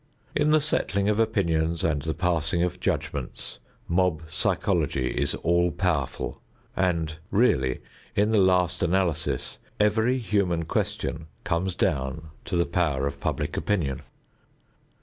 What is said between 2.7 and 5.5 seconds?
judgments, mob psychology is